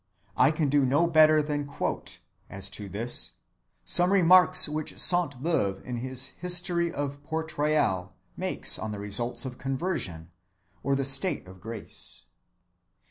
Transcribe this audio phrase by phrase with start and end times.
[0.35, 3.33] I can do no better than quote, as to this,
[3.85, 10.31] some remarks which Sainte‐Beuve in his History of Port‐Royal makes on the results of conversion
[10.81, 12.23] or the state of grace.